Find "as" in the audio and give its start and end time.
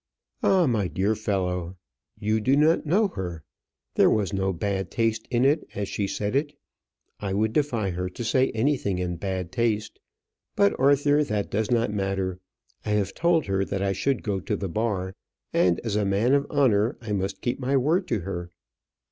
5.75-5.87, 15.81-15.95